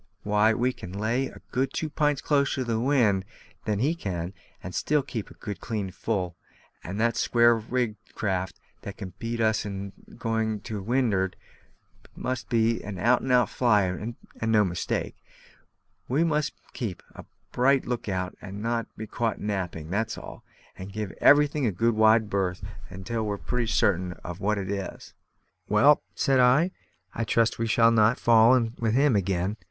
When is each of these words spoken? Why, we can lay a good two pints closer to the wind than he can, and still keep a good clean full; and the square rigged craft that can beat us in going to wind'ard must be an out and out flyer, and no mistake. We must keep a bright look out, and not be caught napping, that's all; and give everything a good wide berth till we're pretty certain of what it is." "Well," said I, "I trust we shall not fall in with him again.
Why, 0.23 0.51
we 0.55 0.73
can 0.73 0.91
lay 0.93 1.27
a 1.27 1.41
good 1.51 1.71
two 1.73 1.87
pints 1.87 2.21
closer 2.21 2.61
to 2.61 2.63
the 2.63 2.79
wind 2.79 3.23
than 3.65 3.77
he 3.77 3.93
can, 3.93 4.33
and 4.63 4.73
still 4.73 5.03
keep 5.03 5.29
a 5.29 5.35
good 5.35 5.59
clean 5.61 5.91
full; 5.91 6.35
and 6.83 6.99
the 6.99 7.11
square 7.11 7.53
rigged 7.55 8.15
craft 8.15 8.59
that 8.81 8.97
can 8.97 9.13
beat 9.19 9.39
us 9.39 9.63
in 9.63 9.93
going 10.17 10.61
to 10.61 10.81
wind'ard 10.81 11.35
must 12.15 12.49
be 12.49 12.81
an 12.83 12.97
out 12.97 13.21
and 13.21 13.31
out 13.31 13.47
flyer, 13.49 13.93
and 13.95 14.15
no 14.51 14.63
mistake. 14.65 15.17
We 16.07 16.23
must 16.23 16.53
keep 16.73 17.03
a 17.13 17.23
bright 17.51 17.85
look 17.85 18.09
out, 18.09 18.35
and 18.41 18.59
not 18.59 18.87
be 18.97 19.05
caught 19.05 19.39
napping, 19.39 19.91
that's 19.91 20.17
all; 20.17 20.43
and 20.75 20.91
give 20.91 21.11
everything 21.21 21.67
a 21.67 21.71
good 21.71 21.93
wide 21.93 22.27
berth 22.27 22.63
till 23.03 23.23
we're 23.23 23.37
pretty 23.37 23.67
certain 23.67 24.13
of 24.23 24.39
what 24.39 24.57
it 24.57 24.71
is." 24.71 25.13
"Well," 25.69 26.01
said 26.15 26.39
I, 26.39 26.71
"I 27.13 27.23
trust 27.23 27.59
we 27.59 27.67
shall 27.67 27.91
not 27.91 28.17
fall 28.19 28.55
in 28.55 28.73
with 28.79 28.95
him 28.95 29.15
again. 29.15 29.57